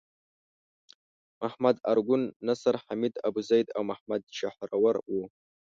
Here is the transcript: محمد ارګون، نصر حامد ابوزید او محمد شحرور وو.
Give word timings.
محمد 1.41 1.75
ارګون، 1.91 2.21
نصر 2.47 2.75
حامد 2.83 3.13
ابوزید 3.27 3.67
او 3.75 3.81
محمد 3.89 4.21
شحرور 4.37 4.95
وو. 5.11 5.23